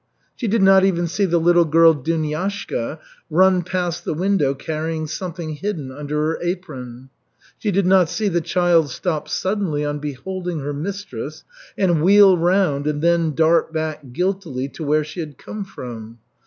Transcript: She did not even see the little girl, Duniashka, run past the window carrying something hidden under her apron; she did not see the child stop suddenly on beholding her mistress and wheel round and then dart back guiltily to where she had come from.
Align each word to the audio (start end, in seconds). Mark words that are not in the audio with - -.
She 0.35 0.47
did 0.47 0.63
not 0.63 0.83
even 0.83 1.05
see 1.05 1.25
the 1.25 1.37
little 1.37 1.63
girl, 1.63 1.93
Duniashka, 1.93 2.97
run 3.29 3.61
past 3.61 4.03
the 4.03 4.15
window 4.15 4.55
carrying 4.55 5.05
something 5.05 5.51
hidden 5.57 5.91
under 5.91 6.15
her 6.19 6.41
apron; 6.41 7.11
she 7.59 7.69
did 7.69 7.85
not 7.85 8.09
see 8.09 8.27
the 8.27 8.41
child 8.41 8.89
stop 8.89 9.29
suddenly 9.29 9.85
on 9.85 9.99
beholding 9.99 10.61
her 10.61 10.73
mistress 10.73 11.43
and 11.77 12.01
wheel 12.01 12.35
round 12.35 12.87
and 12.87 13.03
then 13.03 13.35
dart 13.35 13.71
back 13.71 14.11
guiltily 14.11 14.67
to 14.69 14.83
where 14.83 15.03
she 15.03 15.19
had 15.19 15.37
come 15.37 15.63
from. 15.63 16.17